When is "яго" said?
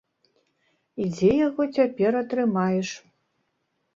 1.47-1.67